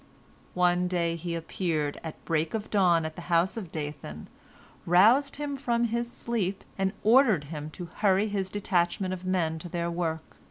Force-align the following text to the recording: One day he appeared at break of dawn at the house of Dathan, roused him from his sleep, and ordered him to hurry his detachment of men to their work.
One 0.55 0.87
day 0.87 1.15
he 1.15 1.35
appeared 1.35 1.99
at 2.03 2.25
break 2.25 2.55
of 2.55 2.71
dawn 2.71 3.05
at 3.05 3.15
the 3.15 3.21
house 3.29 3.55
of 3.55 3.71
Dathan, 3.71 4.29
roused 4.87 5.35
him 5.35 5.55
from 5.57 5.83
his 5.83 6.11
sleep, 6.11 6.63
and 6.75 6.91
ordered 7.03 7.43
him 7.43 7.69
to 7.69 7.85
hurry 7.97 8.27
his 8.27 8.49
detachment 8.49 9.13
of 9.13 9.25
men 9.25 9.59
to 9.59 9.69
their 9.69 9.91
work. 9.91 10.37